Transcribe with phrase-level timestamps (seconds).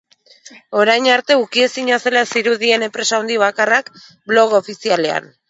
[0.83, 3.95] Orain arte ukiezina zela zirudien enpresa handi bakarrak,
[4.35, 5.33] blog ofizialean.